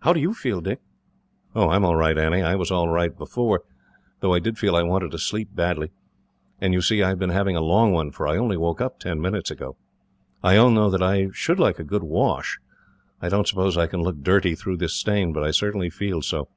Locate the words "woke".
8.56-8.80